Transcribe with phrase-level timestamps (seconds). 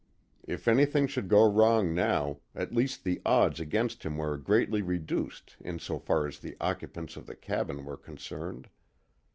[0.47, 5.57] If anything should go wrong now, at least the odds against him were greatly reduced
[5.63, 8.69] insofar as the occupants of the cabin were concerned.